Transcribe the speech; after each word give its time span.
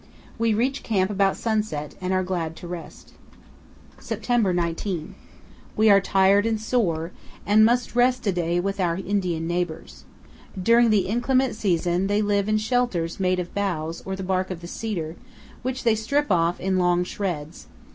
We 0.39 0.55
reach 0.55 0.81
camp 0.81 1.11
about 1.11 1.37
sunset, 1.37 1.93
and 2.01 2.11
are 2.11 2.23
glad 2.23 2.55
to 2.55 2.67
rest. 2.67 3.13
September 3.99 4.51
19. 4.51 5.13
We 5.77 5.91
are 5.91 6.01
tired 6.01 6.47
and 6.47 6.59
sore, 6.59 7.11
and 7.45 7.63
must 7.63 7.95
rest 7.95 8.25
a 8.25 8.31
day 8.31 8.59
with 8.59 8.79
our 8.79 8.97
Indian 8.97 9.45
neighbors. 9.45 10.03
During 10.59 10.89
the 10.89 11.05
inclement 11.05 11.53
season 11.53 12.07
they 12.07 12.23
live 12.23 12.49
in 12.49 12.57
shelters 12.57 13.19
made 13.19 13.37
of 13.39 13.53
boughs 13.53 14.01
or 14.03 14.15
the 14.15 14.23
bark 14.23 14.49
of 14.49 14.61
the 14.61 14.67
cedar, 14.67 15.17
which 15.61 15.83
they 15.83 15.93
strip 15.93 16.31
off 16.31 16.59
in 16.59 16.79
long 16.79 17.03
shreds. 17.03 17.67